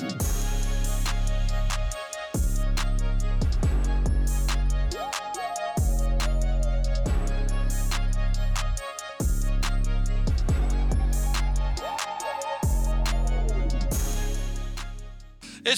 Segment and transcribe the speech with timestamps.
[0.00, 0.14] It's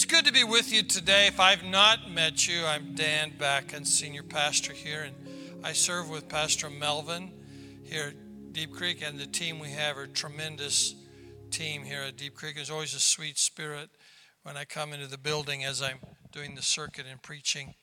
[0.05, 1.27] good to be with you today.
[1.27, 5.15] If I've not met you, I'm Dan Backen, senior pastor here, and
[5.65, 7.33] I serve with Pastor Melvin
[7.85, 10.95] here at Deep Creek, and the team we have are a tremendous
[11.51, 12.57] team here at Deep Creek.
[12.57, 13.91] There's always a sweet spirit
[14.43, 15.99] when I come into the building as I'm
[16.33, 17.75] doing the circuit and preaching.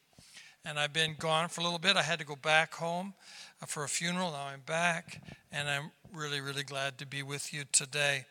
[0.65, 1.95] And I've been gone for a little bit.
[1.95, 3.13] I had to go back home
[3.61, 4.31] uh, for a funeral.
[4.31, 5.21] Now I'm back,
[5.51, 8.25] and I'm really, really glad to be with you today.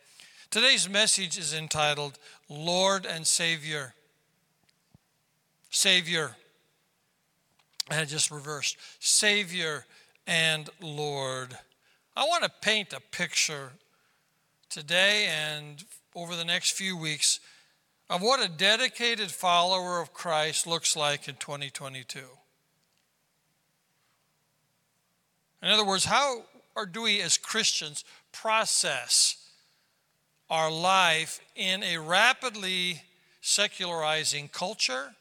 [0.50, 2.18] Today's message is entitled
[2.48, 3.94] Lord and Savior.
[5.70, 6.36] Savior.
[7.90, 8.76] And it just reversed.
[8.98, 9.86] Savior
[10.26, 11.56] and Lord.
[12.16, 13.72] I want to paint a picture
[14.68, 17.40] today and over the next few weeks
[18.08, 22.20] of what a dedicated follower of Christ looks like in 2022.
[25.62, 29.36] In other words, how or do we as Christians process
[30.48, 33.02] our life in a rapidly
[33.40, 35.14] secularizing culture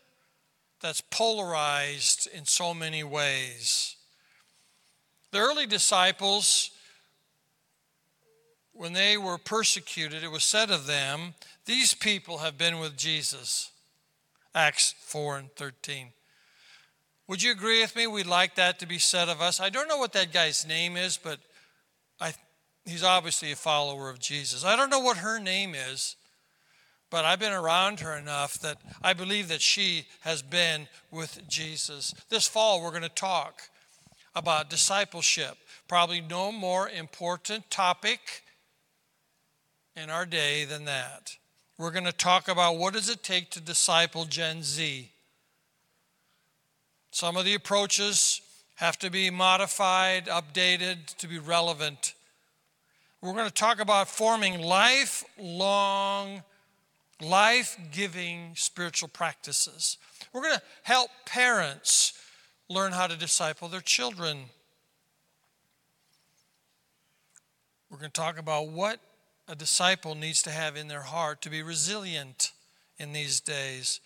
[0.81, 3.96] that's polarized in so many ways.
[5.31, 6.72] The early disciples,
[8.72, 11.34] when they were persecuted, it was said of them,
[11.66, 13.72] These people have been with Jesus.
[14.54, 16.08] Acts 4 and 13.
[17.28, 18.08] Would you agree with me?
[18.08, 19.60] We'd like that to be said of us.
[19.60, 21.40] I don't know what that guy's name is, but
[22.22, 22.34] I
[22.86, 24.64] he's obviously a follower of Jesus.
[24.64, 26.16] I don't know what her name is,
[27.10, 32.14] but I've been around her enough that I believe that she has been with Jesus.
[32.30, 33.64] This fall, we're going to talk
[34.36, 35.58] about discipleship.
[35.88, 38.44] Probably no more important topic
[39.96, 41.38] in our day than that.
[41.78, 45.12] We're going to talk about what does it take to disciple Gen Z.
[47.12, 48.41] Some of the approaches
[48.75, 52.13] have to be modified, updated to be relevant
[53.25, 56.44] we're going to talk about forming lifelong,
[57.19, 59.97] life giving spiritual practices.
[60.31, 62.13] We're going to help parents
[62.69, 64.46] learn how to disciple their children.
[67.90, 69.00] We're going to talk about what
[69.47, 72.51] a disciple needs to have in their heart to be resilient
[72.97, 74.00] in these days,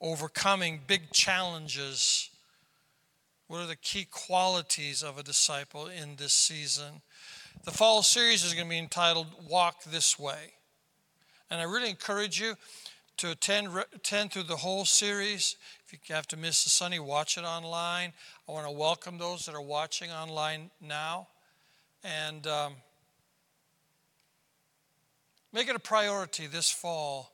[0.00, 2.30] overcoming big challenges.
[3.46, 7.02] What are the key qualities of a disciple in this season?
[7.64, 10.54] The fall series is going to be entitled Walk This Way.
[11.50, 12.54] And I really encourage you
[13.18, 15.56] to attend, attend through the whole series.
[15.86, 18.12] If you have to miss the Sunday, watch it online.
[18.48, 21.28] I want to welcome those that are watching online now.
[22.02, 22.74] And um,
[25.54, 27.30] make it a priority this fall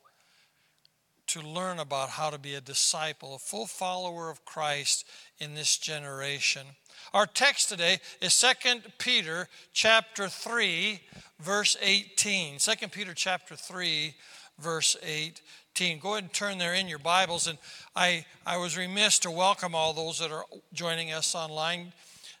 [1.25, 5.07] to learn about how to be a disciple, a full follower of Christ
[5.39, 6.67] in this generation.
[7.15, 11.01] Our text today is 2 Peter chapter 3
[11.39, 12.59] verse 18.
[12.59, 14.13] 2 Peter chapter 3
[14.59, 15.97] verse 18.
[15.99, 17.57] Go ahead and turn there in your Bibles and
[17.95, 21.91] I I was remiss to welcome all those that are joining us online.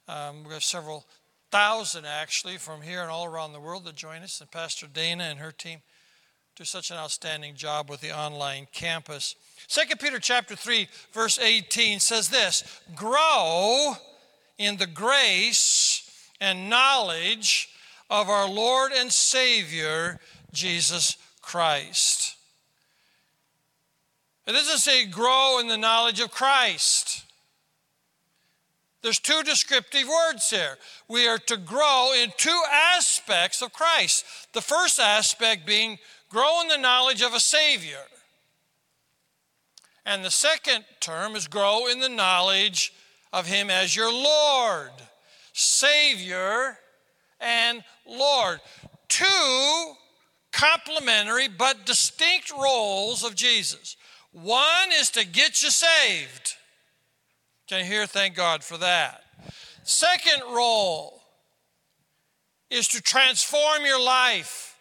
[0.07, 1.05] Um, we have several
[1.51, 5.25] thousand actually from here and all around the world that join us and Pastor Dana
[5.25, 5.79] and her team
[6.55, 9.35] do such an outstanding job with the online campus.
[9.67, 12.63] 2 Peter chapter 3 verse 18 says this,
[12.95, 13.95] "Grow
[14.57, 17.69] in the grace and knowledge
[18.09, 20.19] of our Lord and Savior,
[20.51, 22.35] Jesus Christ.
[24.45, 27.23] It doesn't say grow in the knowledge of Christ.
[29.01, 30.77] There's two descriptive words here.
[31.07, 34.25] We are to grow in two aspects of Christ.
[34.53, 35.97] The first aspect being
[36.29, 38.03] grow in the knowledge of a Savior.
[40.05, 42.93] And the second term is grow in the knowledge
[43.33, 44.91] of Him as your Lord,
[45.53, 46.77] Savior,
[47.39, 48.59] and Lord.
[49.07, 49.93] Two
[50.51, 53.97] complementary but distinct roles of Jesus.
[54.31, 56.55] One is to get you saved.
[57.71, 58.05] Can you hear?
[58.05, 59.23] Thank God for that.
[59.83, 61.21] Second role
[62.69, 64.75] is to transform your life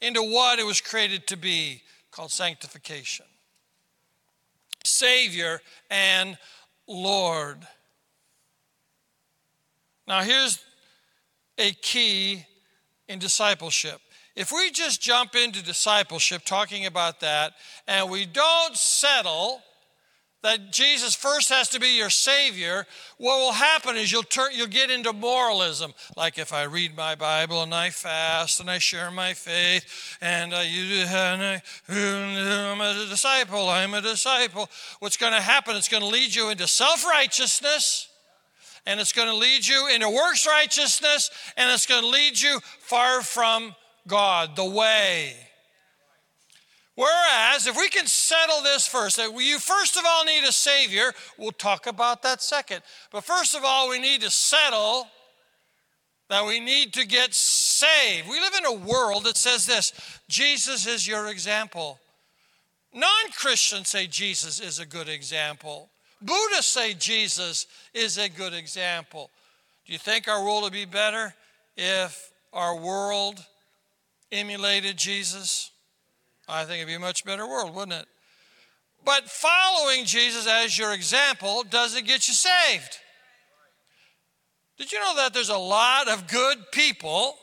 [0.00, 1.82] into what it was created to be,
[2.12, 3.26] called sanctification.
[4.84, 5.60] Savior
[5.90, 6.38] and
[6.86, 7.66] Lord.
[10.06, 10.60] Now, here's
[11.58, 12.46] a key
[13.08, 14.00] in discipleship.
[14.36, 17.54] If we just jump into discipleship, talking about that,
[17.88, 19.62] and we don't settle
[20.46, 22.86] that Jesus first has to be your Savior,
[23.18, 25.92] what will happen is you'll turn, you'll get into moralism.
[26.16, 30.54] Like if I read my Bible and I fast and I share my faith and
[30.54, 34.70] I, and I, I'm a disciple, I'm a disciple.
[35.00, 35.74] What's going to happen?
[35.74, 38.08] It's going to lead you into self-righteousness
[38.86, 42.60] and it's going to lead you into works righteousness and it's going to lead you
[42.78, 43.74] far from
[44.06, 45.45] God, the way.
[46.96, 51.12] Whereas, if we can settle this first, that you first of all need a Savior,
[51.36, 52.80] we'll talk about that second.
[53.12, 55.06] But first of all, we need to settle
[56.28, 58.28] that we need to get saved.
[58.28, 59.92] We live in a world that says this
[60.28, 62.00] Jesus is your example.
[62.94, 65.90] Non Christians say Jesus is a good example.
[66.22, 69.30] Buddhists say Jesus is a good example.
[69.86, 71.34] Do you think our world would be better
[71.76, 73.44] if our world
[74.32, 75.70] emulated Jesus?
[76.48, 78.06] I think it'd be a much better world, wouldn't it?
[79.04, 82.98] But following Jesus as your example doesn't get you saved.
[84.78, 87.36] Did you know that there's a lot of good people,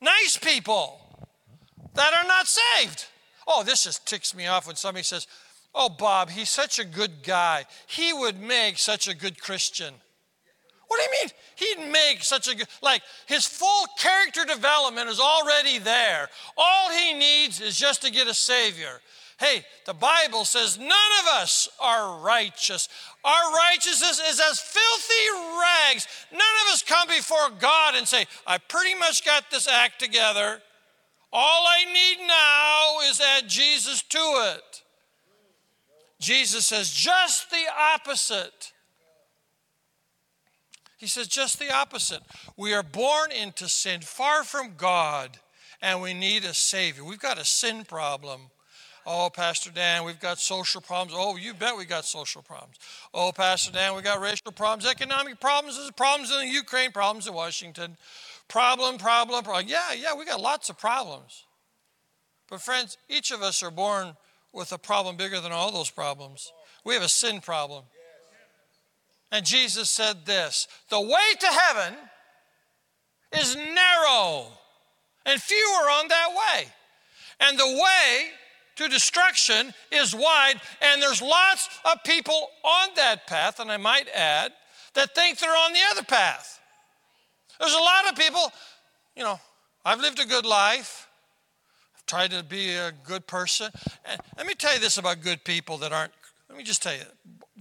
[0.00, 0.98] nice people,
[1.94, 3.06] that are not saved?
[3.46, 5.26] Oh, this just ticks me off when somebody says,
[5.74, 7.64] Oh, Bob, he's such a good guy.
[7.86, 9.94] He would make such a good Christian.
[10.92, 11.86] What do you mean?
[11.86, 16.28] He'd make such a good, like, his full character development is already there.
[16.54, 19.00] All he needs is just to get a Savior.
[19.40, 22.90] Hey, the Bible says none of us are righteous.
[23.24, 26.06] Our righteousness is as filthy rags.
[26.30, 30.60] None of us come before God and say, I pretty much got this act together.
[31.32, 34.82] All I need now is add Jesus to it.
[36.20, 38.71] Jesus says just the opposite.
[41.02, 42.20] He says just the opposite.
[42.56, 45.36] We are born into sin, far from God,
[45.82, 47.02] and we need a Savior.
[47.02, 48.42] We've got a sin problem.
[49.04, 51.12] Oh, Pastor Dan, we've got social problems.
[51.20, 52.76] Oh, you bet we got social problems.
[53.12, 57.26] Oh, Pastor Dan, we got racial problems, economic problems, there's problems in the Ukraine, problems
[57.26, 57.96] in Washington.
[58.46, 59.66] Problem, problem, problem.
[59.66, 61.46] Yeah, yeah, we got lots of problems.
[62.48, 64.14] But, friends, each of us are born
[64.52, 66.52] with a problem bigger than all those problems.
[66.84, 67.86] We have a sin problem.
[69.32, 71.94] And Jesus said this The way to heaven
[73.34, 74.46] is narrow,
[75.24, 76.66] and few are on that way.
[77.40, 78.28] And the way
[78.76, 84.08] to destruction is wide, and there's lots of people on that path, and I might
[84.14, 84.52] add,
[84.94, 86.60] that think they're on the other path.
[87.58, 88.52] There's a lot of people,
[89.16, 89.40] you know,
[89.84, 91.08] I've lived a good life.
[91.96, 93.70] I've tried to be a good person.
[94.04, 96.12] And let me tell you this about good people that aren't,
[96.48, 97.02] let me just tell you,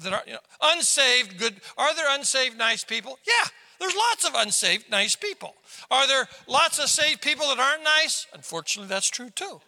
[0.04, 1.56] that are you know, unsaved, good.
[1.78, 3.20] Are there unsaved, nice people?
[3.26, 3.50] Yeah,
[3.80, 5.56] there's lots of unsaved, nice people.
[5.90, 8.28] Are there lots of saved people that aren't nice?
[8.34, 9.62] Unfortunately, that's true too.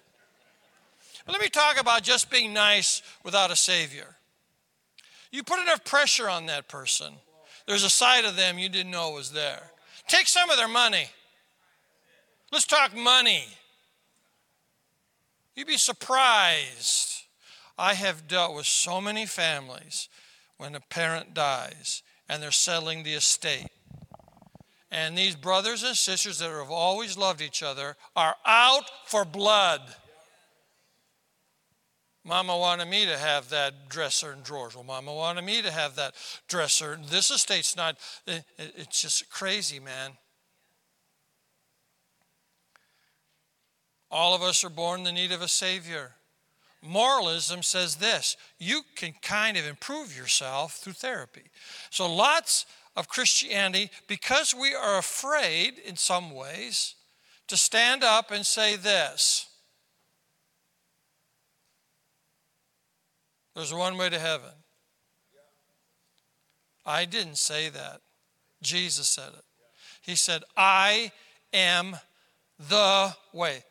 [1.26, 4.16] But let me talk about just being nice without a Savior.
[5.32, 7.14] You put enough pressure on that person,
[7.66, 9.72] there's a side of them you didn't know was there.
[10.08, 11.08] Take some of their money.
[12.52, 13.46] Let's talk money.
[15.56, 17.24] You'd be surprised.
[17.78, 20.10] I have dealt with so many families
[20.64, 23.68] when a parent dies and they're settling the estate.
[24.90, 29.82] And these brothers and sisters that have always loved each other are out for blood.
[32.24, 34.74] Mama wanted me to have that dresser and drawers.
[34.74, 36.16] Well, Mama wanted me to have that
[36.48, 36.98] dresser.
[37.10, 40.12] This estate's not, it's just crazy, man.
[44.10, 46.14] All of us are born in the need of a Savior.
[46.84, 51.44] Moralism says this you can kind of improve yourself through therapy.
[51.90, 56.96] So, lots of Christianity, because we are afraid in some ways
[57.48, 59.48] to stand up and say this
[63.56, 64.50] there's one way to heaven.
[66.86, 68.02] I didn't say that.
[68.62, 69.44] Jesus said it.
[70.02, 71.12] He said, I
[71.54, 71.98] am
[72.58, 73.64] the way.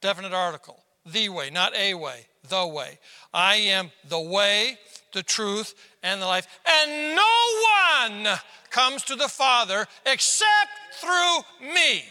[0.00, 0.82] Definite article.
[1.06, 2.98] The way, not a way the way.
[3.32, 4.78] I am the way,
[5.12, 6.46] the truth, and the life.
[6.66, 8.38] And no one
[8.70, 12.04] comes to the Father except through me.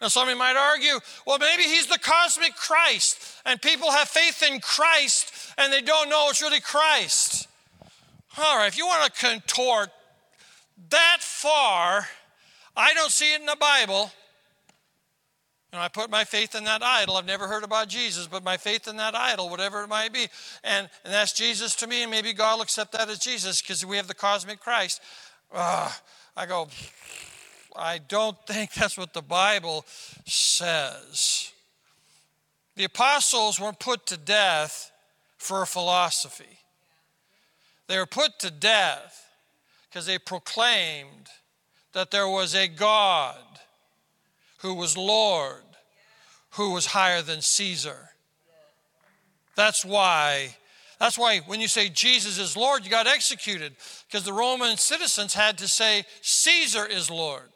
[0.00, 4.60] Now, somebody might argue, well, maybe he's the cosmic Christ, and people have faith in
[4.60, 7.48] Christ and they don't know it's really Christ.
[8.36, 9.88] All right, if you want to contort
[10.90, 12.06] that far,
[12.76, 14.12] I don't see it in the Bible.
[15.76, 17.18] And I put my faith in that idol.
[17.18, 20.26] I've never heard about Jesus, but my faith in that idol, whatever it might be.
[20.64, 23.84] And, and that's Jesus to me, and maybe God will accept that as Jesus because
[23.84, 25.02] we have the cosmic Christ.
[25.52, 25.92] Uh,
[26.34, 26.68] I go,
[27.76, 29.84] I don't think that's what the Bible
[30.24, 31.52] says.
[32.76, 34.90] The apostles weren't put to death
[35.36, 36.60] for a philosophy.
[37.86, 39.28] They were put to death
[39.90, 41.28] because they proclaimed
[41.92, 43.36] that there was a God
[44.58, 45.62] who was Lord,
[46.56, 48.10] who was higher than Caesar.
[49.56, 50.56] That's why.
[50.98, 55.34] That's why when you say Jesus is Lord, you got executed because the Roman citizens
[55.34, 57.48] had to say Caesar is Lord.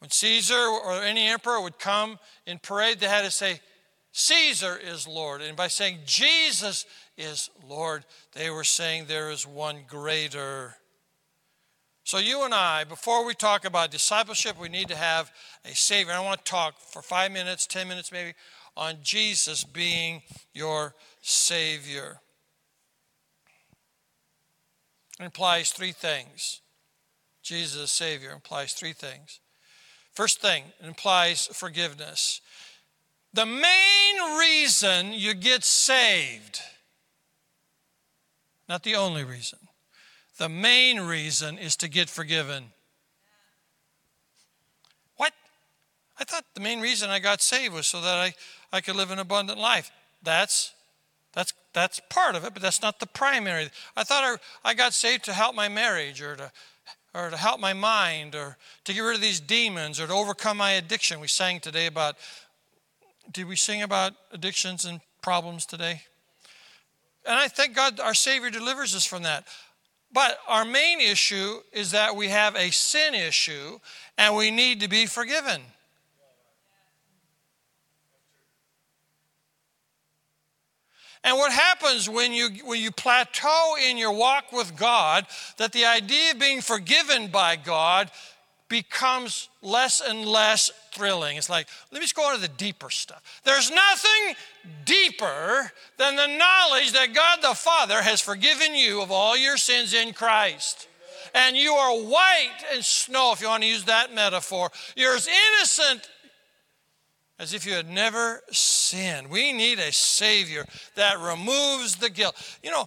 [0.00, 3.60] When Caesar or any emperor would come in parade, they had to say
[4.10, 5.40] Caesar is Lord.
[5.40, 6.84] And by saying Jesus
[7.16, 10.74] is Lord, they were saying there is one greater.
[12.12, 15.32] So, you and I, before we talk about discipleship, we need to have
[15.64, 16.12] a Savior.
[16.12, 18.34] I want to talk for five minutes, 10 minutes maybe,
[18.76, 20.20] on Jesus being
[20.52, 22.20] your Savior.
[25.18, 26.60] It implies three things.
[27.42, 29.40] Jesus, Savior, implies three things.
[30.12, 32.42] First thing, it implies forgiveness.
[33.32, 36.60] The main reason you get saved,
[38.68, 39.60] not the only reason,
[40.42, 42.64] the main reason is to get forgiven.
[45.16, 45.32] What?
[46.18, 48.34] I thought the main reason I got saved was so that I,
[48.72, 49.92] I could live an abundant life.
[50.20, 50.72] That's
[51.32, 53.70] that's that's part of it, but that's not the primary.
[53.96, 56.50] I thought I, I got saved to help my marriage or to
[57.14, 60.56] or to help my mind or to get rid of these demons or to overcome
[60.56, 61.20] my addiction.
[61.20, 62.16] We sang today about
[63.30, 66.02] did we sing about addictions and problems today?
[67.24, 69.46] And I thank God our Savior delivers us from that.
[70.12, 73.78] But our main issue is that we have a sin issue
[74.18, 75.62] and we need to be forgiven.
[81.24, 85.24] And what happens when you, when you plateau in your walk with God,
[85.56, 88.10] that the idea of being forgiven by God
[88.72, 91.36] becomes less and less thrilling.
[91.36, 93.22] It's like, let me just go on to the deeper stuff.
[93.44, 94.34] There's nothing
[94.86, 99.92] deeper than the knowledge that God the Father has forgiven you of all your sins
[99.92, 100.88] in Christ.
[101.34, 104.70] And you are white as snow, if you want to use that metaphor.
[104.96, 106.08] You're as innocent
[107.42, 109.28] as if you had never sinned.
[109.28, 112.36] We need a Savior that removes the guilt.
[112.62, 112.86] You know,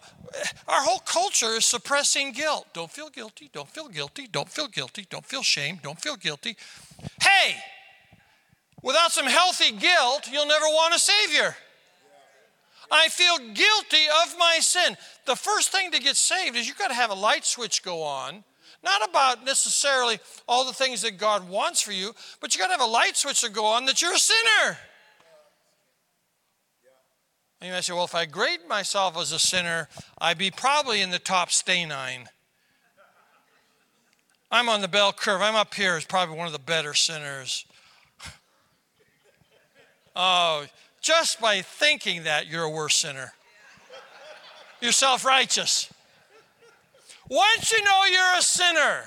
[0.70, 2.68] our whole culture is suppressing guilt.
[2.72, 6.56] Don't feel guilty, don't feel guilty, don't feel guilty, don't feel shame, don't feel guilty.
[7.22, 7.58] Hey,
[8.82, 11.58] without some healthy guilt, you'll never want a Savior.
[12.90, 14.96] I feel guilty of my sin.
[15.26, 18.04] The first thing to get saved is you've got to have a light switch go
[18.04, 18.46] on
[18.84, 22.74] not about necessarily all the things that God wants for you, but you got to
[22.74, 24.78] have a light switch to go on that you're a sinner.
[27.60, 29.88] And you might say, well, if I grade myself as a sinner,
[30.20, 32.30] I'd be probably in the top stay nine.
[34.52, 35.42] I'm on the bell curve.
[35.42, 37.66] I'm up here as probably one of the better sinners.
[40.16, 40.66] oh,
[41.02, 43.34] just by thinking that, you're a worse sinner.
[44.82, 45.92] You're self righteous.
[47.30, 49.04] Once you know you're a sinner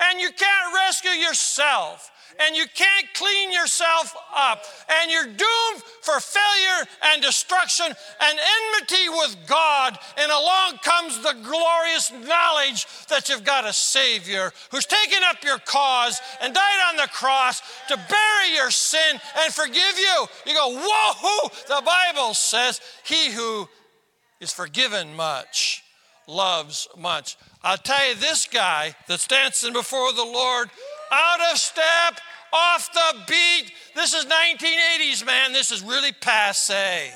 [0.00, 2.10] and you can't rescue yourself
[2.40, 9.08] and you can't clean yourself up and you're doomed for failure and destruction and enmity
[9.10, 15.22] with God, and along comes the glorious knowledge that you've got a Savior who's taken
[15.24, 20.26] up your cause and died on the cross to bury your sin and forgive you.
[20.46, 23.68] You go, whoa, the Bible says, He who
[24.40, 25.84] is forgiven much
[26.30, 27.36] loves much.
[27.62, 30.70] I'll tell you, this guy that's dancing before the Lord,
[31.12, 32.20] out of step,
[32.52, 33.72] off the beat.
[33.94, 35.52] This is 1980s, man.
[35.52, 37.12] This is really passe.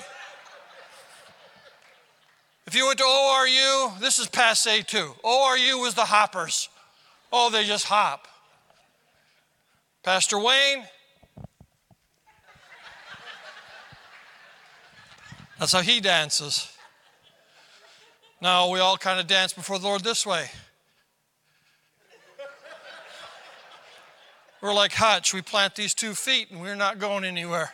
[2.66, 5.14] If you went to ORU, this is passe too.
[5.24, 6.68] ORU was the hoppers.
[7.32, 8.26] Oh, they just hop.
[10.02, 10.84] Pastor Wayne,
[15.58, 16.73] that's how he dances.
[18.44, 20.50] Now we all kind of dance before the Lord this way.
[24.60, 27.72] We're like Hutch, we plant these two feet and we're not going anywhere.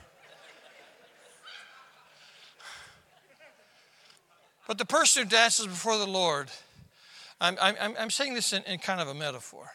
[4.69, 6.53] But the person who dances before the Lord,
[7.41, 9.73] I'm, I'm, I'm saying this in, in kind of a metaphor,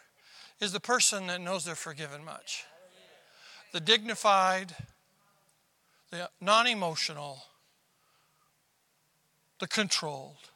[0.62, 2.64] is the person that knows they're forgiven much.
[3.74, 4.74] The dignified,
[6.10, 7.44] the non emotional,
[9.60, 10.52] the controlled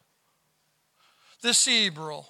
[1.41, 2.27] the cerebral.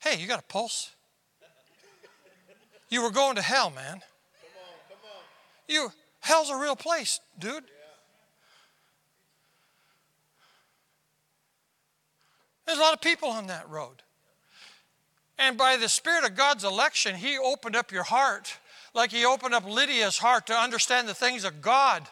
[0.00, 0.90] Hey, you got a pulse?
[2.88, 3.84] You were going to hell, man.
[3.84, 5.24] Come on, come on.
[5.68, 7.64] You hell's a real place, dude.
[12.66, 14.02] There's a lot of people on that road.
[15.38, 18.58] And by the Spirit of God's election, He opened up your heart
[18.94, 22.08] like he opened up Lydia's heart to understand the things of God.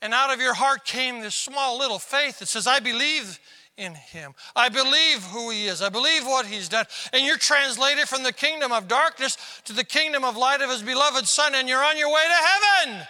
[0.00, 3.40] And out of your heart came this small little faith that says, I believe
[3.76, 4.34] in him.
[4.54, 5.82] I believe who he is.
[5.82, 6.84] I believe what he's done.
[7.12, 10.82] And you're translated from the kingdom of darkness to the kingdom of light of his
[10.82, 13.06] beloved Son, and you're on your way to heaven.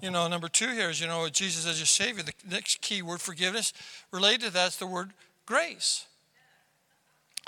[0.00, 2.22] You know, number two here is, you know, Jesus as your Savior.
[2.22, 3.72] The next key word, forgiveness,
[4.12, 5.10] related to that's the word
[5.44, 6.06] grace.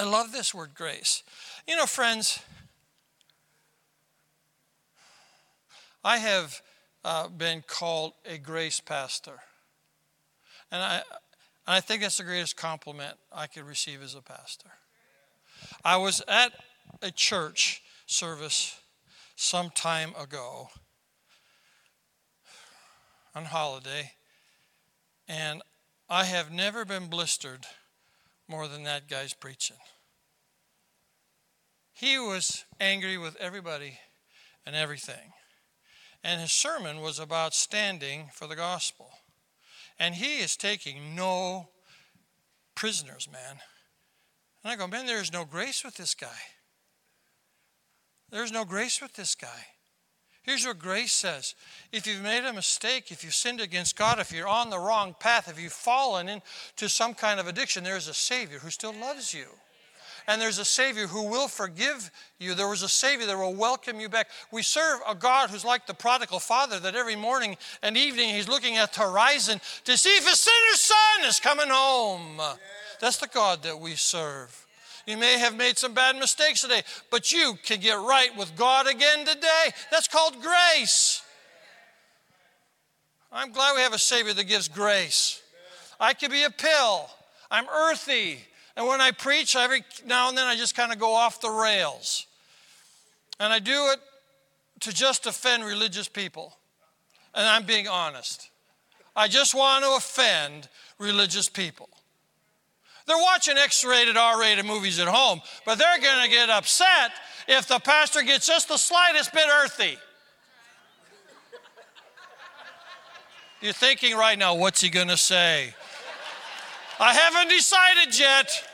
[0.01, 1.23] I love this word grace.
[1.69, 2.41] You know, friends,
[6.03, 6.61] I have
[7.05, 9.39] uh, been called a grace pastor.
[10.73, 11.03] And I, and
[11.77, 14.71] I think that's the greatest compliment I could receive as a pastor.
[15.85, 16.53] I was at
[17.01, 18.81] a church service
[19.37, 20.71] some time ago
[23.35, 24.13] on holiday,
[25.29, 25.63] and
[26.09, 27.67] I have never been blistered
[28.49, 29.77] more than that guy's preaching.
[31.93, 33.99] He was angry with everybody
[34.67, 35.33] and everything.
[36.25, 39.11] And his sermon was about standing for the gospel.
[39.99, 41.69] And he is taking no
[42.75, 43.61] prisoners, man.
[44.63, 46.29] And I go, man, there's no grace with this guy.
[48.31, 49.67] There's no grace with this guy.
[50.51, 51.55] Here's what grace says
[51.93, 55.15] if you've made a mistake, if you've sinned against God, if you're on the wrong
[55.21, 58.93] path, if you've fallen into some kind of addiction, there is a Savior who still
[58.93, 59.45] loves you.
[60.27, 62.55] And there's a Savior who will forgive you.
[62.55, 64.27] There was a Savior that will welcome you back.
[64.51, 68.49] We serve a God who's like the prodigal father, that every morning and evening he's
[68.49, 72.41] looking at the horizon to see if his sinner's son is coming home.
[73.01, 74.67] That's the God that we serve.
[75.07, 78.87] You may have made some bad mistakes today, but you can get right with God
[78.87, 79.71] again today.
[79.91, 81.23] That's called grace.
[83.33, 85.41] I'm glad we have a Savior that gives grace.
[85.99, 87.09] I could be a pill.
[87.51, 88.41] I'm earthy.
[88.77, 91.51] And when I preach, every now and then I just kind of go off the
[91.51, 92.27] rails.
[93.39, 93.99] And I do it
[94.81, 96.57] to just offend religious people.
[97.35, 98.51] And I'm being honest.
[99.15, 101.89] I just want to offend religious people.
[103.11, 107.11] They're watching X rated, R rated movies at home, but they're going to get upset
[107.49, 109.99] if the pastor gets just the slightest bit earthy.
[113.61, 115.75] You're thinking right now, what's he going to say?
[117.01, 118.65] I haven't decided yet.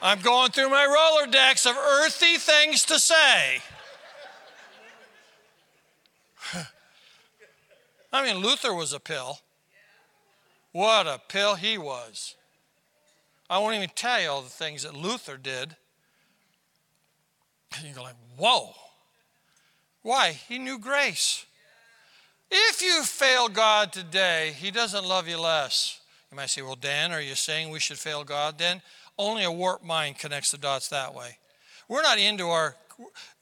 [0.00, 3.58] I'm going through my Rolodex of earthy things to say.
[8.14, 9.40] I mean, Luther was a pill.
[10.72, 12.34] What a pill he was.
[13.50, 15.76] I won't even tell you all the things that Luther did.
[17.76, 18.72] And you go like, whoa.
[20.02, 20.32] Why?
[20.32, 21.44] He knew grace.
[22.50, 26.00] If you fail God today, He doesn't love you less.
[26.30, 28.82] You might say, well, Dan, are you saying we should fail God then?
[29.18, 31.38] Only a warped mind connects the dots that way.
[31.88, 32.76] We're not into our,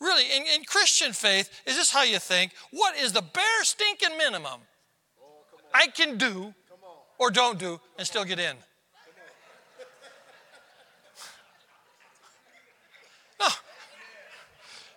[0.00, 2.52] really, in, in Christian faith, is this how you think?
[2.70, 4.60] What is the bare stinking minimum
[5.74, 6.54] I can do
[7.18, 8.56] or don't do and still get in?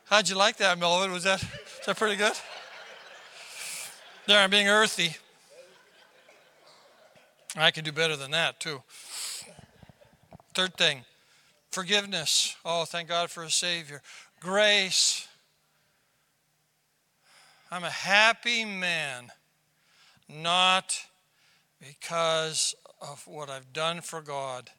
[0.09, 1.11] How'd you like that, Melvin?
[1.11, 2.33] Was that, was that pretty good?
[4.25, 5.15] There, I'm being earthy.
[7.55, 8.81] I can do better than that, too.
[10.55, 11.03] Third thing,
[11.69, 12.55] forgiveness.
[12.65, 14.01] Oh, thank God for a Savior.
[14.39, 15.27] Grace.
[17.69, 19.31] I'm a happy man,
[20.27, 21.05] not
[21.79, 24.71] because of what I've done for God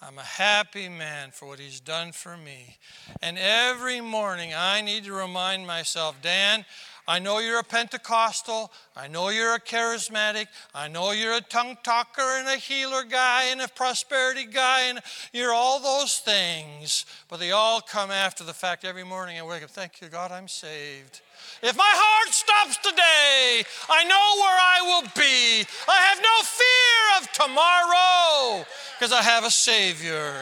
[0.00, 2.78] I'm a happy man for what he's done for me.
[3.20, 6.64] And every morning I need to remind myself, Dan,
[7.08, 8.70] I know you're a Pentecostal.
[8.94, 10.46] I know you're a charismatic.
[10.74, 15.00] I know you're a tongue talker and a healer guy and a prosperity guy, and
[15.32, 17.06] you're all those things.
[17.30, 20.30] But they all come after the fact every morning I wake up, thank you, God,
[20.30, 21.22] I'm saved.
[21.62, 25.66] If my heart stops today, I know where I will be.
[25.88, 28.66] I have no fear of tomorrow
[28.98, 30.34] because I have a Savior.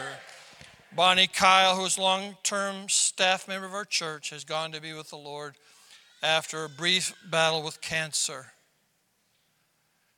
[0.93, 5.09] Bonnie Kyle, who's long term staff member of our church, has gone to be with
[5.11, 5.55] the Lord
[6.21, 8.53] after a brief battle with cancer.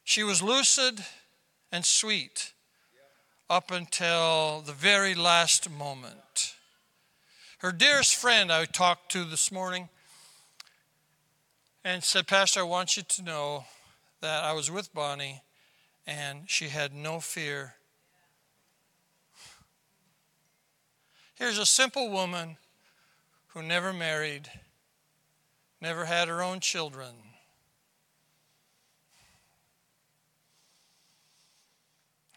[0.03, 1.03] She was lucid
[1.71, 2.53] and sweet
[3.49, 6.55] up until the very last moment.
[7.59, 9.89] Her dearest friend I talked to this morning
[11.83, 13.65] and said, Pastor, I want you to know
[14.21, 15.43] that I was with Bonnie
[16.07, 17.75] and she had no fear
[21.39, 22.57] Here's a simple woman
[23.47, 24.49] who never married,
[25.81, 27.13] never had her own children.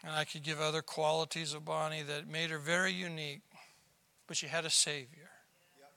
[0.03, 3.41] And I could give other qualities of Bonnie that made her very unique,
[4.27, 5.29] but she had a Savior.
[5.79, 5.91] Yep.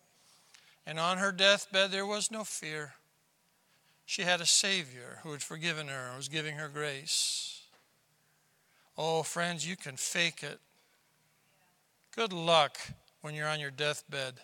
[0.86, 2.94] And on her deathbed, there was no fear.
[4.04, 7.62] She had a Savior who had forgiven her and was giving her grace.
[8.96, 10.60] Oh, friends, you can fake it.
[12.14, 12.78] Good luck
[13.20, 14.34] when you're on your deathbed.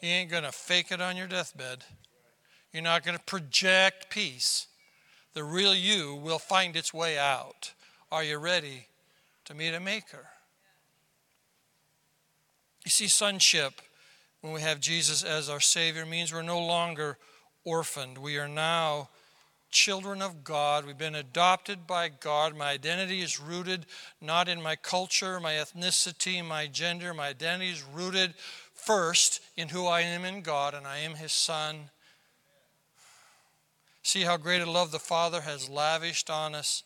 [0.00, 1.84] You ain't going to fake it on your deathbed.
[2.72, 4.66] You're not going to project peace.
[5.34, 7.72] The real you will find its way out.
[8.10, 8.86] Are you ready
[9.44, 10.26] to meet a maker?
[12.84, 13.82] You see, sonship,
[14.40, 17.18] when we have Jesus as our Savior, means we're no longer
[17.64, 18.16] orphaned.
[18.16, 19.10] We are now
[19.70, 20.84] children of God.
[20.84, 22.56] We've been adopted by God.
[22.56, 23.86] My identity is rooted
[24.20, 27.14] not in my culture, my ethnicity, my gender.
[27.14, 28.34] My identity is rooted
[28.84, 31.90] first in who I am in God, and I am His Son.
[34.02, 36.82] See how great a love the Father has lavished on us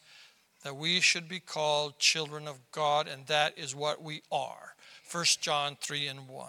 [0.64, 4.74] that we should be called children of God, and that is what we are.
[5.10, 6.48] 1 John 3 and 1.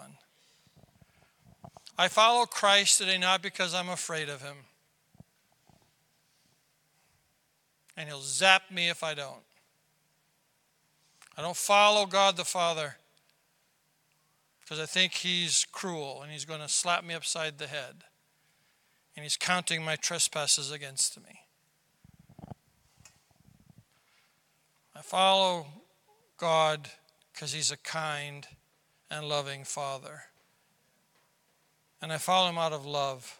[1.98, 4.56] I follow Christ today not because I'm afraid of him.
[7.96, 9.44] And he'll zap me if I don't.
[11.36, 12.96] I don't follow God the Father
[14.66, 18.02] because I think he's cruel and he's going to slap me upside the head.
[19.14, 21.42] And he's counting my trespasses against me.
[24.94, 25.68] I follow
[26.36, 26.90] God
[27.32, 28.48] because he's a kind
[29.08, 30.22] and loving Father.
[32.02, 33.38] And I follow him out of love.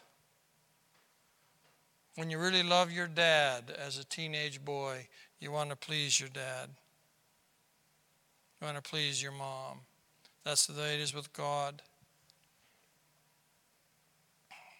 [2.15, 5.09] When you really love your dad as a teenage boy,
[5.41, 6.69] you want to please your dad.
[8.61, 9.81] You want to please your mom.
[10.47, 11.81] That's the way it is with God.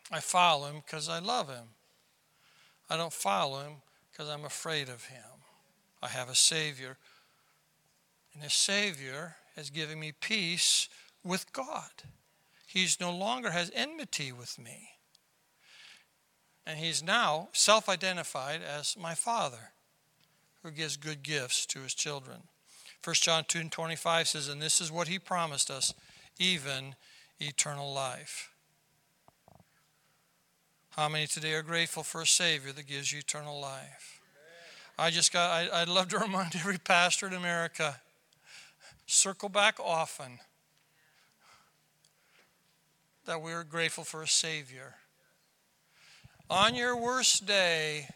[0.09, 1.65] I follow him because I love him.
[2.89, 3.73] I don't follow him
[4.09, 5.43] because I'm afraid of him.
[6.01, 6.95] I have a Savior.
[8.33, 10.87] And this Savior has given me peace
[11.21, 11.91] with God.
[12.65, 14.91] He's no longer has enmity with me.
[16.65, 19.71] And he's now self identified as my Father
[20.63, 22.43] who gives good gifts to his children.
[23.03, 25.93] 1 John 2 and 25 says, And this is what he promised us,
[26.39, 26.95] even
[27.39, 28.51] eternal life.
[30.91, 34.19] How many today are grateful for a Savior that gives you eternal life?
[34.97, 38.01] I just got, I, I'd love to remind every pastor in America
[39.05, 40.39] circle back often
[43.25, 44.95] that we're grateful for a Savior.
[46.49, 48.07] On your worst day,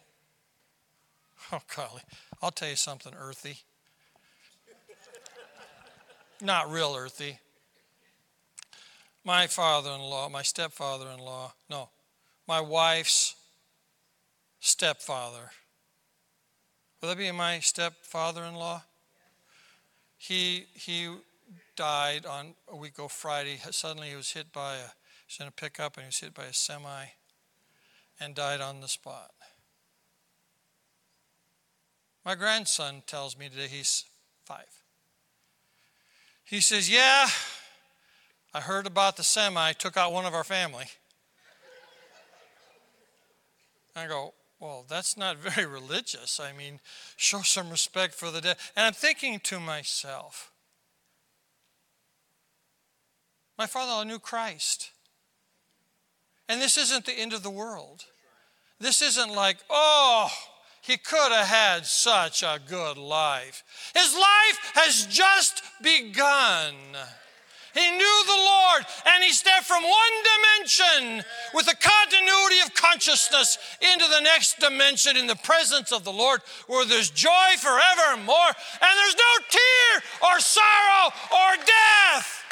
[1.51, 2.01] oh, golly,
[2.41, 3.57] I'll tell you something earthy.
[6.41, 7.39] Not real earthy.
[9.23, 11.89] My father in law, my stepfather in law, no,
[12.47, 13.35] my wife's
[14.59, 15.51] stepfather.
[16.99, 18.83] Will that be my stepfather in law?
[20.17, 21.15] He, he
[21.75, 23.59] died on a week ago Friday.
[23.69, 24.89] Suddenly he was hit by a
[25.31, 27.05] was in a pickup and he was hit by a semi
[28.19, 29.31] and died on the spot.
[32.25, 34.05] My grandson tells me today he's
[34.45, 34.80] five.
[36.51, 37.29] He says, Yeah,
[38.53, 40.83] I heard about the semi, took out one of our family.
[43.95, 46.41] I go, Well, that's not very religious.
[46.41, 46.81] I mean,
[47.15, 48.57] show some respect for the dead.
[48.75, 50.51] And I'm thinking to myself,
[53.57, 54.91] my father knew Christ.
[56.49, 58.03] And this isn't the end of the world.
[58.77, 60.29] This isn't like, oh,
[60.81, 63.63] he could have had such a good life.
[63.93, 66.73] His life has just begun.
[67.73, 73.57] He knew the Lord and he stepped from one dimension with a continuity of consciousness
[73.93, 78.91] into the next dimension in the presence of the Lord where there's joy forevermore and
[78.97, 82.43] there's no tear or sorrow or death.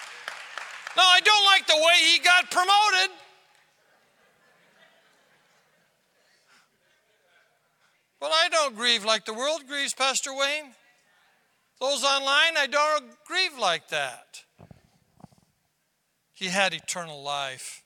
[0.95, 3.11] Now, I don't like the way he got promoted.
[8.19, 10.73] But I don't grieve like the world grieves, Pastor Wayne.
[11.79, 14.43] Those online, I don't grieve like that.
[16.33, 17.83] He had eternal life.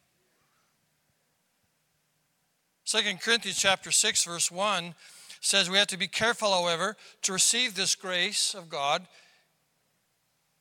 [2.85, 4.93] 2 Corinthians chapter 6 verse 1
[5.41, 9.07] says we have to be careful however to receive this grace of God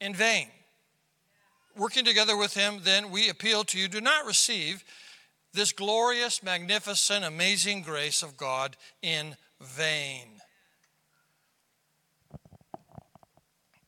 [0.00, 0.48] in vain.
[1.76, 4.84] Working together with him then we appeal to you do not receive
[5.52, 10.40] this glorious magnificent amazing grace of God in vain.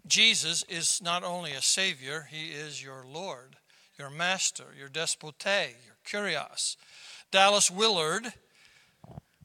[0.07, 3.57] Jesus is not only a Savior, He is your Lord,
[3.99, 5.45] your Master, your despote,
[5.85, 6.77] your kurios.
[7.31, 8.33] Dallas Willard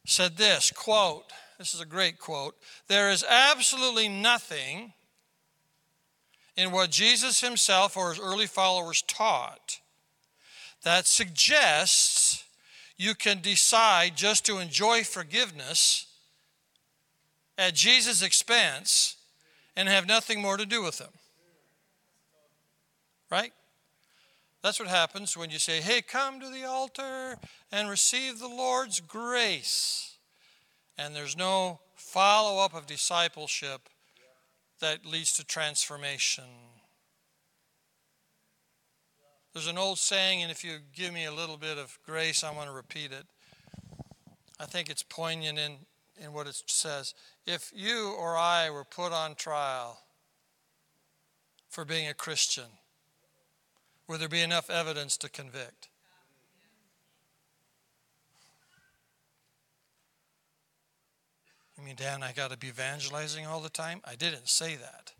[0.05, 2.55] said this quote, this is a great quote,
[2.87, 4.93] there is absolutely nothing
[6.55, 9.79] in what Jesus himself or his early followers taught
[10.83, 12.43] that suggests
[12.97, 16.05] you can decide just to enjoy forgiveness
[17.60, 19.17] at Jesus' expense
[19.76, 21.12] and have nothing more to do with them.
[23.30, 23.52] Right?
[24.63, 27.38] That's what happens when you say, hey, come to the altar
[27.72, 30.17] and receive the Lord's grace.
[30.98, 33.89] And there's no follow up of discipleship
[34.80, 36.45] that leads to transformation.
[39.54, 42.52] There's an old saying, and if you give me a little bit of grace, I
[42.52, 43.26] want to repeat it.
[44.60, 45.78] I think it's poignant in,
[46.21, 47.13] in what it says.
[47.45, 49.99] If you or I were put on trial
[51.69, 52.65] for being a Christian,
[54.08, 55.89] would there be enough evidence to convict?
[61.79, 64.01] I mean, Dan, I got to be evangelizing all the time?
[64.03, 65.13] I didn't say that.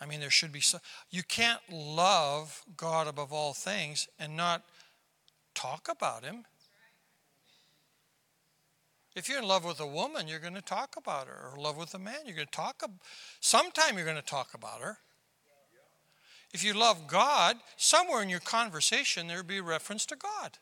[0.00, 0.78] I mean, there should be so.
[1.10, 4.64] You can't love God above all things and not
[5.54, 6.44] talk about Him.
[9.16, 11.50] If you're in love with a woman, you're going to talk about her.
[11.52, 12.82] Or love with a man, you're going to talk.
[13.40, 14.98] Sometime you're going to talk about her.
[16.52, 20.58] If you love God, somewhere in your conversation there would be a reference to God,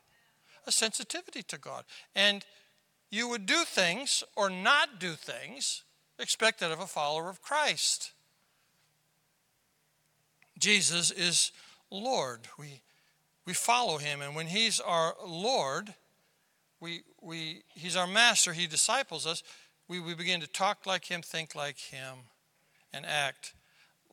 [0.67, 1.83] a sensitivity to God.
[2.15, 2.45] And
[3.09, 5.83] you would do things or not do things
[6.19, 8.11] expected of a follower of Christ.
[10.59, 11.51] Jesus is
[11.89, 12.41] Lord.
[12.57, 12.81] We,
[13.45, 15.95] we follow him, and when he's our Lord,
[16.81, 19.43] we, we, he's our master, he disciples us,
[19.87, 22.17] we, we begin to talk like him, think like him,
[22.93, 23.53] and act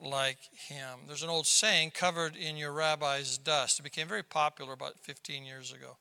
[0.00, 1.00] like him.
[1.06, 3.78] There's an old saying, covered in your rabbi's dust.
[3.78, 5.96] It became very popular about 15 years ago.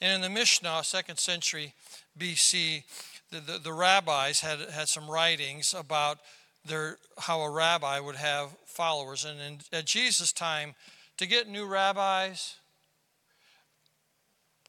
[0.00, 1.74] And in the Mishnah, second century
[2.18, 2.82] BC,
[3.30, 6.18] the, the, the rabbis had, had some writings about
[6.64, 9.24] their, how a rabbi would have followers.
[9.24, 10.74] And in, at Jesus' time,
[11.16, 12.56] to get new rabbis,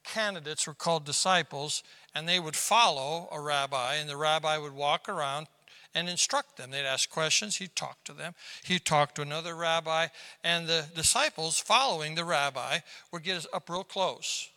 [0.07, 1.83] candidates were called disciples,
[2.15, 5.47] and they would follow a rabbi, and the rabbi would walk around
[5.93, 6.71] and instruct them.
[6.71, 10.07] They'd ask questions, he'd talk to them, he'd talk to another rabbi,
[10.43, 12.79] and the disciples following the rabbi
[13.11, 14.49] would get up real close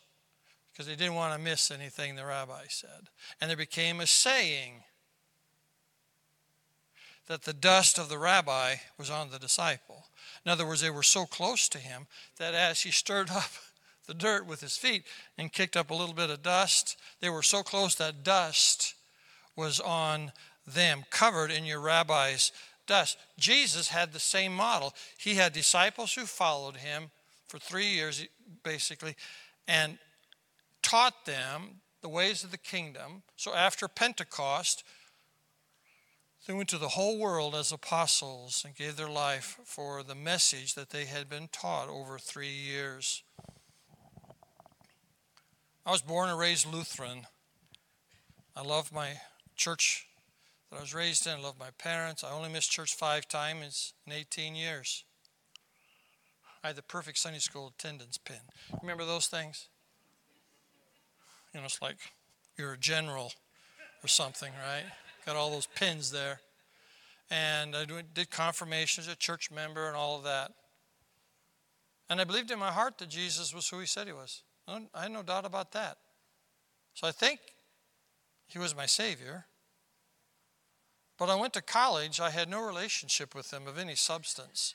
[0.71, 3.09] because they didn't want to miss anything the rabbi said.
[3.39, 4.83] And there became a saying
[7.27, 10.07] that the dust of the rabbi was on the disciple.
[10.45, 13.51] In other words, they were so close to him that as he stirred up
[14.11, 15.05] the dirt with his feet
[15.37, 18.93] and kicked up a little bit of dust, they were so close that dust
[19.55, 20.33] was on
[20.67, 22.51] them, covered in your rabbi's
[22.87, 23.17] dust.
[23.39, 24.93] Jesus had the same model.
[25.17, 27.09] He had disciples who followed him
[27.47, 28.27] for three years,
[28.63, 29.15] basically,
[29.65, 29.97] and
[30.81, 33.23] taught them the ways of the kingdom.
[33.37, 34.83] So after Pentecost,
[36.47, 40.73] they went to the whole world as apostles and gave their life for the message
[40.73, 43.23] that they had been taught over three years.
[45.85, 47.25] I was born and raised Lutheran.
[48.55, 49.13] I love my
[49.55, 50.05] church
[50.69, 51.39] that I was raised in.
[51.39, 52.23] I love my parents.
[52.23, 55.05] I only missed church five times in 18 years.
[56.63, 58.37] I had the perfect Sunday school attendance pin.
[58.81, 59.69] Remember those things?
[61.51, 61.97] You know, it's like
[62.57, 63.31] you're a general
[64.03, 64.85] or something, right?
[65.25, 66.41] Got all those pins there.
[67.31, 70.51] And I did confirmation as a church member and all of that.
[72.07, 74.43] And I believed in my heart that Jesus was who he said he was.
[74.93, 75.97] I had no doubt about that.
[76.93, 77.39] So I think
[78.47, 79.45] he was my Savior.
[81.17, 84.73] But I went to college, I had no relationship with them of any substance.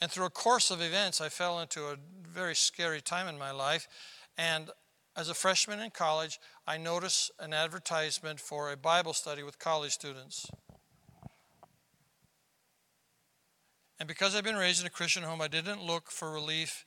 [0.00, 3.50] And through a course of events, I fell into a very scary time in my
[3.50, 3.88] life.
[4.36, 4.70] And
[5.16, 9.92] as a freshman in college, I noticed an advertisement for a Bible study with college
[9.92, 10.46] students.
[13.98, 16.86] And because I'd been raised in a Christian home, I didn't look for relief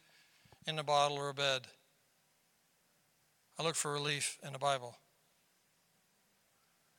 [0.65, 1.67] in a bottle or a bed.
[3.61, 4.95] I looked for relief in the Bible.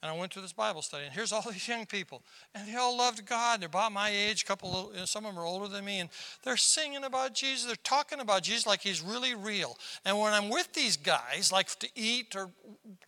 [0.01, 2.23] And I went to this Bible study, and here's all these young people,
[2.55, 3.61] and they all loved God.
[3.61, 6.09] They're about my age, a couple, know, some of them are older than me, and
[6.45, 7.67] they're singing about Jesus.
[7.67, 9.77] They're talking about Jesus like He's really real.
[10.05, 12.49] And when I'm with these guys, like to eat or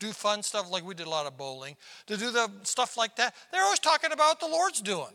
[0.00, 1.76] do fun stuff, like we did a lot of bowling,
[2.08, 5.14] to do the stuff like that, they're always talking about the Lord's doing.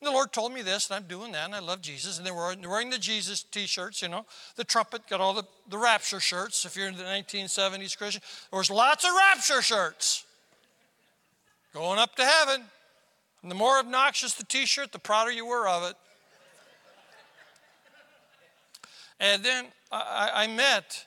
[0.00, 2.18] And the Lord told me this, and I'm doing that, and I love Jesus.
[2.18, 5.78] And they were wearing the Jesus T-shirts, you know, the trumpet, got all the, the
[5.78, 6.64] rapture shirts.
[6.64, 10.24] If you're in the 1970s Christian, there was lots of rapture shirts
[11.74, 12.62] going up to heaven.
[13.42, 15.96] And the more obnoxious the t shirt, the prouder you were of it.
[19.20, 21.06] And then I, I, met,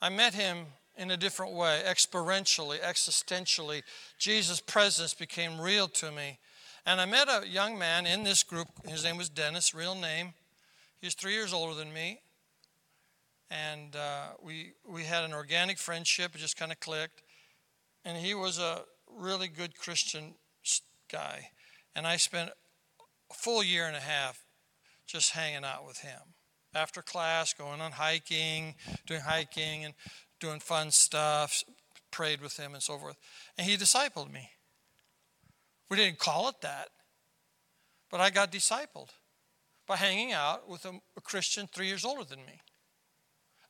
[0.00, 0.66] I met him
[0.96, 3.82] in a different way, experientially, existentially.
[4.18, 6.38] Jesus' presence became real to me.
[6.84, 8.68] And I met a young man in this group.
[8.86, 10.34] His name was Dennis, real name.
[11.00, 12.20] He's three years older than me.
[13.50, 17.22] And uh, we, we had an organic friendship, it just kind of clicked.
[18.04, 18.82] And he was a
[19.16, 20.34] really good Christian
[21.10, 21.50] guy.
[21.94, 24.44] And I spent a full year and a half
[25.06, 26.20] just hanging out with him.
[26.74, 28.74] After class, going on hiking,
[29.06, 29.94] doing hiking and
[30.40, 31.62] doing fun stuff,
[32.10, 33.16] prayed with him and so forth.
[33.58, 34.50] And he discipled me.
[35.92, 36.88] We didn't call it that,
[38.10, 39.10] but I got discipled
[39.86, 42.62] by hanging out with a, a Christian three years older than me.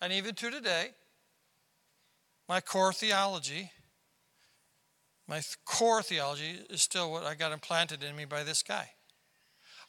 [0.00, 0.90] And even to today,
[2.48, 3.72] my core theology
[5.26, 8.90] my core theology is still what I got implanted in me by this guy.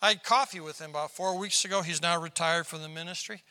[0.01, 1.83] I had coffee with him about four weeks ago.
[1.83, 3.43] He's now retired from the ministry.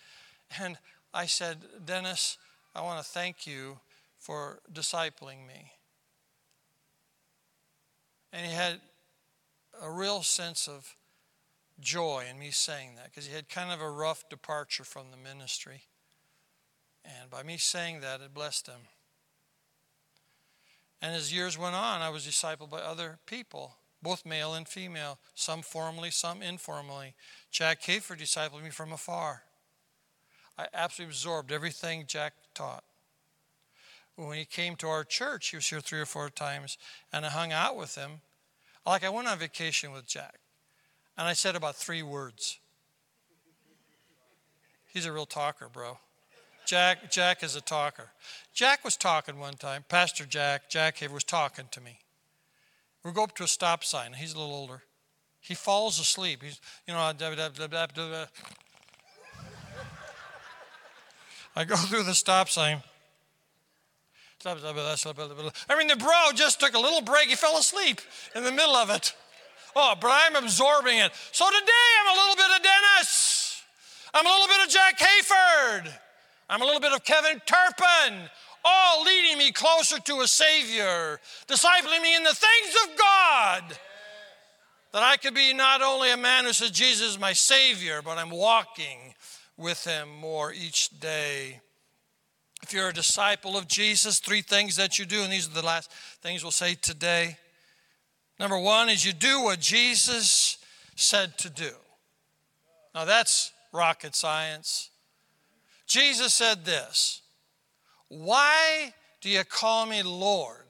[0.58, 0.76] And
[1.14, 2.36] I said, Dennis,
[2.74, 3.78] I want to thank you
[4.18, 5.70] for discipling me.
[8.32, 8.80] And he had
[9.82, 10.96] a real sense of
[11.80, 15.16] joy in me saying that because he had kind of a rough departure from the
[15.16, 15.82] ministry.
[17.04, 18.80] And by me saying that, it blessed him.
[21.00, 25.18] And as years went on, I was discipled by other people, both male and female,
[25.34, 27.14] some formally, some informally.
[27.50, 29.42] Jack Hayford discipled me from afar.
[30.56, 32.84] I absolutely absorbed everything Jack taught.
[34.16, 36.76] When he came to our church, he was here three or four times,
[37.12, 38.20] and I hung out with him.
[38.86, 40.40] Like I went on vacation with Jack,
[41.16, 42.58] and I said about three words.
[44.92, 45.98] He's a real talker, bro.
[46.66, 48.10] Jack, Jack is a talker.
[48.54, 49.84] Jack was talking one time.
[49.88, 51.98] Pastor Jack, Jack here was talking to me.
[53.04, 54.12] We go up to a stop sign.
[54.12, 54.82] He's a little older.
[55.40, 56.42] He falls asleep.
[56.42, 57.12] He's, you know, I
[61.64, 62.82] go through the stop sign.
[64.44, 67.28] I mean, the bro just took a little break.
[67.28, 68.00] He fell asleep
[68.34, 69.14] in the middle of it.
[69.74, 71.12] Oh, but I'm absorbing it.
[71.32, 73.62] So today I'm a little bit of Dennis.
[74.14, 75.92] I'm a little bit of Jack Hayford.
[76.50, 78.28] I'm a little bit of Kevin Turpin,
[78.64, 83.78] all leading me closer to a Savior, discipling me in the things of God.
[84.92, 88.18] That I could be not only a man who says Jesus is my Savior, but
[88.18, 89.14] I'm walking
[89.56, 91.60] with Him more each day.
[92.62, 95.66] If you're a disciple of Jesus, three things that you do, and these are the
[95.66, 95.90] last
[96.22, 97.36] things we'll say today.
[98.38, 100.58] Number one is you do what Jesus
[100.94, 101.70] said to do.
[102.94, 104.90] Now that's rocket science.
[105.86, 107.22] Jesus said this
[108.08, 110.66] Why do you call me Lord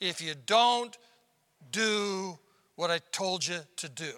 [0.00, 0.96] if you don't
[1.70, 2.38] do
[2.76, 4.12] what I told you to do?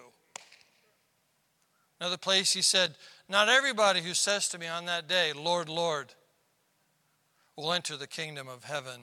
[1.99, 2.95] Another place he said,
[3.29, 6.13] Not everybody who says to me on that day, Lord, Lord,
[7.55, 8.99] will enter the kingdom of heaven.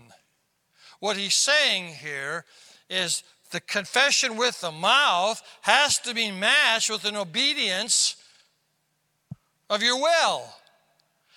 [0.99, 2.45] What he's saying here
[2.89, 8.17] is the confession with the mouth has to be matched with an obedience
[9.69, 10.43] of your will.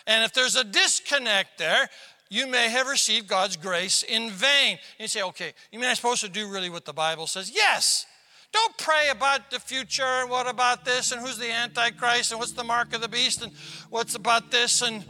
[0.06, 1.90] And if there's a disconnect there,
[2.30, 4.80] you may have received God's grace in vain.
[5.00, 7.52] You say, okay, you mean I'm supposed to do really what the Bible says?
[7.54, 8.06] Yes.
[8.52, 12.52] Don't pray about the future and what about this and who's the Antichrist and what's
[12.52, 13.52] the mark of the beast and
[13.90, 15.06] what's about this and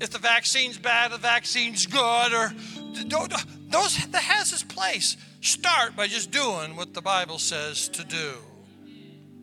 [0.00, 2.52] if the vaccine's bad, the vaccine's good, or
[3.70, 5.16] those that has its place.
[5.40, 8.32] Start by just doing what the Bible says to do.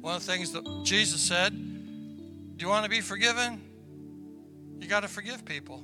[0.01, 3.61] One of the things that Jesus said, Do you want to be forgiven?
[4.79, 5.83] You got to forgive people.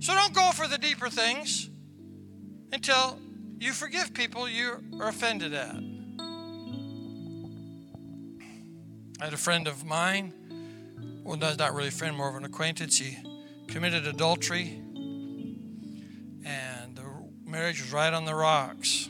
[0.00, 1.70] So don't go for the deeper things
[2.72, 3.18] until
[3.58, 5.76] you forgive people you are offended at.
[9.20, 10.34] I had a friend of mine,
[11.22, 12.98] well, that's not really a friend, more of an acquaintance.
[12.98, 13.18] He
[13.68, 14.80] committed adultery,
[16.44, 17.04] and the
[17.44, 19.08] marriage was right on the rocks.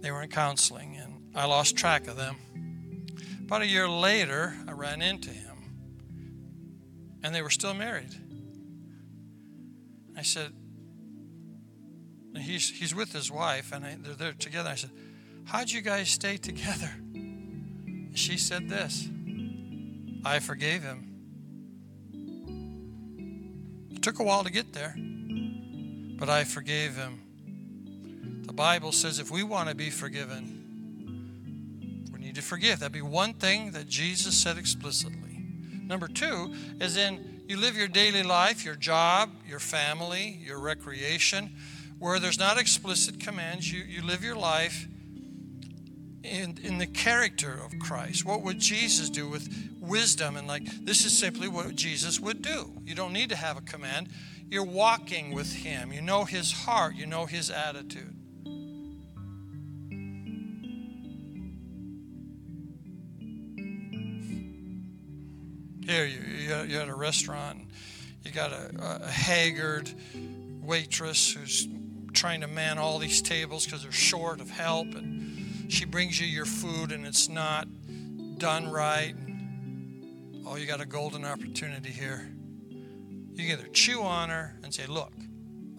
[0.00, 2.36] They were in counseling, and I lost track of them.
[3.42, 5.54] About a year later, I ran into him
[7.24, 8.14] and they were still married.
[10.16, 10.52] I said,
[12.36, 14.68] he's, he's with his wife, and I, they're there together.
[14.68, 14.90] I said,
[15.46, 16.90] How'd you guys stay together?
[18.14, 19.08] She said this
[20.24, 21.10] I forgave him.
[23.90, 24.94] It took a while to get there,
[26.18, 27.20] but I forgave him.
[28.46, 30.60] The Bible says if we want to be forgiven,
[32.12, 32.80] we need to forgive.
[32.80, 35.42] That'd be one thing that Jesus said explicitly.
[35.86, 41.54] Number two is in you live your daily life, your job, your family, your recreation,
[41.98, 43.70] where there's not explicit commands.
[43.70, 44.88] You, you live your life
[46.22, 48.24] in, in the character of Christ.
[48.24, 49.46] What would Jesus do with
[49.86, 50.36] wisdom?
[50.36, 52.72] And like, this is simply what Jesus would do.
[52.84, 54.08] You don't need to have a command.
[54.50, 55.92] You're walking with Him.
[55.92, 58.14] You know His heart, you know His attitude.
[65.86, 67.58] Here, you, you're at a restaurant,
[68.24, 69.90] you got a, a haggard
[70.62, 71.68] waitress who's
[72.14, 76.26] trying to man all these tables because they're short of help, and she brings you
[76.26, 77.68] your food and it's not
[78.38, 79.14] done right.
[80.46, 82.28] Oh, you got a golden opportunity here.
[82.68, 85.12] You either chew on her and say, Look,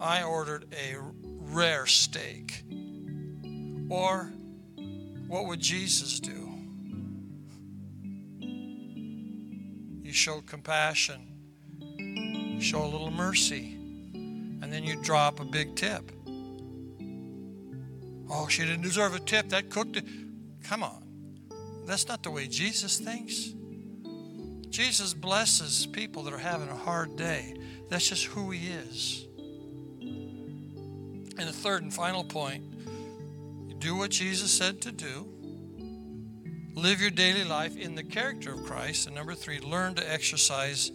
[0.00, 2.64] I ordered a rare steak.
[3.88, 4.32] Or,
[5.28, 6.50] what would Jesus do?
[10.02, 11.26] You show compassion,
[11.80, 16.10] you show a little mercy, and then you drop a big tip.
[18.28, 19.48] Oh, she didn't deserve a tip.
[19.50, 20.04] That cooked it.
[20.64, 21.04] Come on.
[21.86, 23.55] That's not the way Jesus thinks.
[24.76, 27.54] Jesus blesses people that are having a hard day.
[27.88, 29.26] That's just who he is.
[30.02, 32.62] And the third and final point
[33.66, 35.26] you do what Jesus said to do,
[36.74, 39.06] live your daily life in the character of Christ.
[39.06, 40.92] And number three, learn to exercise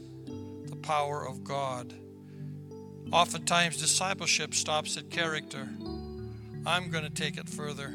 [0.68, 1.92] the power of God.
[3.12, 5.68] Oftentimes, discipleship stops at character.
[6.68, 7.92] I'm going to take it further.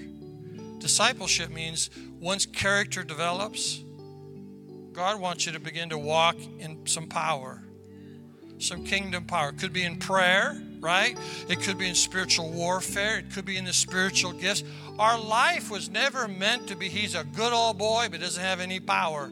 [0.80, 3.84] Discipleship means once character develops,
[4.96, 7.62] God wants you to begin to walk in some power,
[8.58, 9.50] some kingdom power.
[9.50, 11.18] It could be in prayer, right?
[11.50, 13.18] It could be in spiritual warfare.
[13.18, 14.64] It could be in the spiritual gifts.
[14.98, 18.58] Our life was never meant to be, he's a good old boy, but doesn't have
[18.58, 19.30] any power.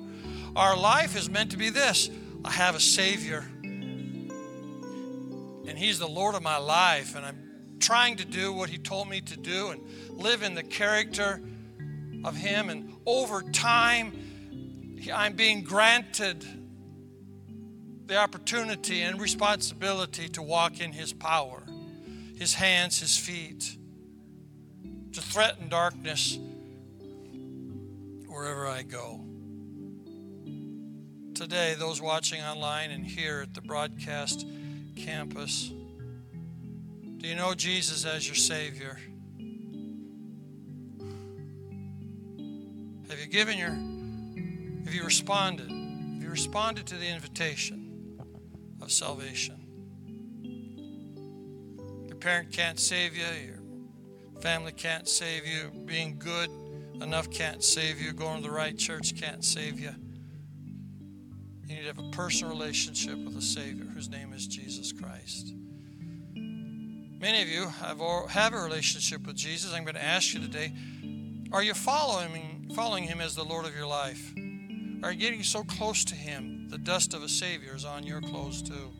[0.54, 2.10] Our life is meant to be this
[2.44, 4.28] I have a Savior, and
[5.78, 7.38] He's the Lord of my life, and I'm
[7.80, 11.40] trying to do what He told me to do and live in the character
[12.22, 12.68] of Him.
[12.68, 14.23] And over time,
[15.12, 16.44] I'm being granted
[18.06, 21.62] the opportunity and responsibility to walk in His power,
[22.36, 23.76] His hands, His feet,
[25.12, 26.38] to threaten darkness
[28.26, 29.20] wherever I go.
[31.34, 34.46] Today, those watching online and here at the broadcast
[34.96, 35.72] campus,
[37.18, 38.98] do you know Jesus as your Savior?
[43.08, 43.70] Have you given your,
[44.84, 45.70] have you responded?
[45.70, 48.18] Have you responded to the invitation
[48.80, 49.60] of salvation?
[52.06, 56.50] Your parent can't save you, your family can't save you, being good
[57.02, 59.94] enough can't save you, going to the right church can't save you.
[61.66, 65.54] You need to have a personal relationship with a Savior whose name is Jesus Christ.
[66.34, 69.72] Many of you have, have a relationship with Jesus.
[69.72, 70.74] I'm going to ask you today
[71.52, 74.34] are you following, following Him as the Lord of your life?
[75.02, 78.62] Are getting so close to Him, the dust of a Savior is on your clothes
[78.62, 78.92] too?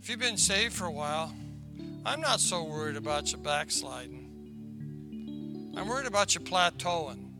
[0.00, 1.32] If you've been saved for a while,
[2.04, 4.26] I'm not so worried about you backsliding.
[5.76, 7.30] I'm worried about you plateauing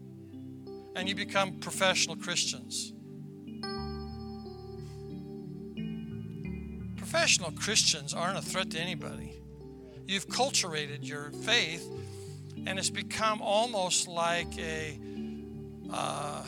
[0.94, 2.92] and you become professional Christians.
[6.96, 9.40] Professional Christians aren't a threat to anybody.
[10.06, 11.88] You've culturated your faith,
[12.66, 14.98] and it's become almost like a
[15.92, 16.44] uh,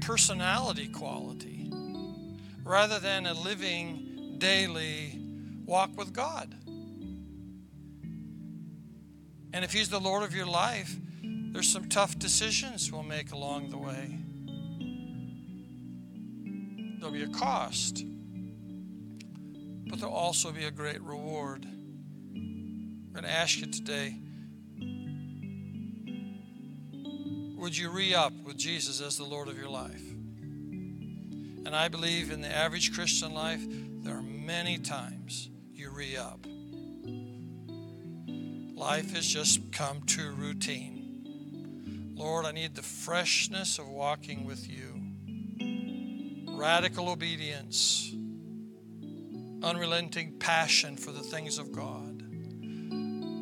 [0.00, 1.70] personality quality
[2.64, 5.20] rather than a living daily
[5.64, 6.54] walk with God.
[9.52, 13.70] And if He's the Lord of your life, there's some tough decisions we'll make along
[13.70, 14.18] the way.
[16.98, 18.04] There'll be a cost
[19.88, 21.64] but there'll also be a great reward.
[21.64, 24.16] I'm going to ask you today
[27.56, 30.02] would you re up with Jesus as the Lord of your life?
[31.64, 33.64] And I believe in the average Christian life,
[34.04, 36.46] there are many times you re up.
[38.78, 42.12] Life has just come too routine.
[42.14, 45.02] Lord, I need the freshness of walking with you,
[46.56, 48.12] radical obedience
[49.62, 52.22] unrelenting passion for the things of God,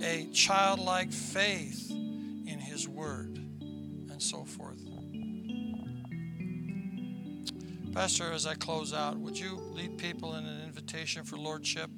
[0.02, 3.33] a childlike faith in His Word,
[4.24, 4.80] so forth.
[7.92, 11.88] Pastor, as I close out, would you lead people in an invitation for Lordship?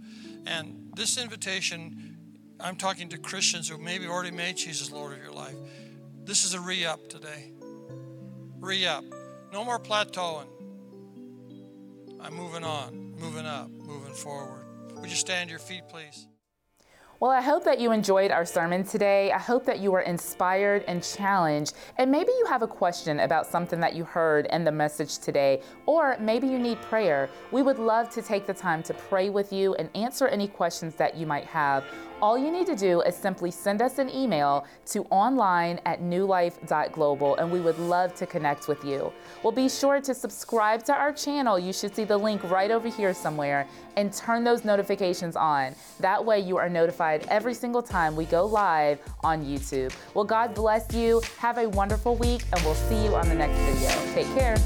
[0.47, 2.18] And this invitation,
[2.61, 5.55] I'm talking to Christians who maybe already made Jesus Lord of your life.
[6.24, 7.53] This is a re up today.
[8.61, 9.05] Re up.
[9.53, 10.49] No more plateauing.
[12.20, 14.66] I'm moving on, moving up, moving forward.
[14.97, 16.27] Would you stand your feet, please?
[17.19, 19.33] Well, I hope that you enjoyed our sermon today.
[19.33, 21.73] I hope that you were inspired and challenged.
[21.97, 25.62] And maybe you have a question about something that you heard in the message today,
[25.87, 27.31] or maybe you need prayer.
[27.53, 30.95] We would love to take the time to pray with you and answer any questions
[30.97, 31.85] that you might have.
[32.23, 37.37] All you need to do is simply send us an email to online at newlife.global
[37.37, 39.12] and we would love to connect with you.
[39.43, 41.59] Well, be sure to subscribe to our channel.
[41.59, 45.75] You should see the link right over here somewhere and turn those notifications on.
[46.01, 49.93] That way you are notified every single time we go live on YouTube.
[50.14, 51.21] Well, God bless you.
[51.39, 53.91] Have a wonderful week and we'll see you on the next video.
[54.14, 54.57] Take care.